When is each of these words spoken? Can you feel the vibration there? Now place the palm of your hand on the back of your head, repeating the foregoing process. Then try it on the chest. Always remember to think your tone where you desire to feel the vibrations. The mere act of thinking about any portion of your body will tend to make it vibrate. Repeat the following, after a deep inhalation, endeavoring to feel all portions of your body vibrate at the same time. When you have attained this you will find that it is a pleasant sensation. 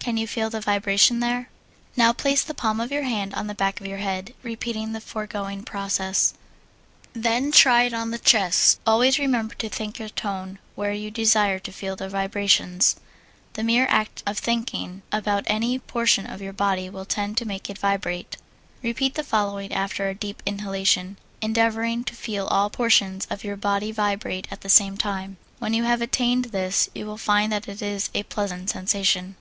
Can 0.00 0.18
you 0.18 0.26
feel 0.26 0.50
the 0.50 0.60
vibration 0.60 1.20
there? 1.20 1.48
Now 1.96 2.12
place 2.12 2.44
the 2.44 2.52
palm 2.52 2.78
of 2.78 2.92
your 2.92 3.04
hand 3.04 3.32
on 3.32 3.46
the 3.46 3.54
back 3.54 3.80
of 3.80 3.86
your 3.86 3.96
head, 4.00 4.34
repeating 4.42 4.92
the 4.92 5.00
foregoing 5.00 5.62
process. 5.62 6.34
Then 7.14 7.50
try 7.50 7.84
it 7.84 7.94
on 7.94 8.10
the 8.10 8.18
chest. 8.18 8.80
Always 8.86 9.18
remember 9.18 9.54
to 9.54 9.70
think 9.70 9.98
your 9.98 10.10
tone 10.10 10.58
where 10.74 10.92
you 10.92 11.10
desire 11.10 11.58
to 11.60 11.72
feel 11.72 11.96
the 11.96 12.10
vibrations. 12.10 12.96
The 13.54 13.64
mere 13.64 13.86
act 13.88 14.22
of 14.26 14.36
thinking 14.36 15.00
about 15.10 15.44
any 15.46 15.78
portion 15.78 16.26
of 16.26 16.42
your 16.42 16.52
body 16.52 16.90
will 16.90 17.06
tend 17.06 17.38
to 17.38 17.46
make 17.46 17.70
it 17.70 17.78
vibrate. 17.78 18.36
Repeat 18.82 19.14
the 19.14 19.24
following, 19.24 19.72
after 19.72 20.06
a 20.10 20.14
deep 20.14 20.42
inhalation, 20.44 21.16
endeavoring 21.40 22.04
to 22.04 22.14
feel 22.14 22.46
all 22.48 22.68
portions 22.68 23.26
of 23.30 23.42
your 23.42 23.56
body 23.56 23.90
vibrate 23.90 24.48
at 24.50 24.60
the 24.60 24.68
same 24.68 24.98
time. 24.98 25.38
When 25.60 25.72
you 25.72 25.84
have 25.84 26.02
attained 26.02 26.46
this 26.46 26.90
you 26.94 27.06
will 27.06 27.16
find 27.16 27.50
that 27.52 27.66
it 27.68 27.80
is 27.80 28.10
a 28.12 28.24
pleasant 28.24 28.68
sensation. 28.68 29.36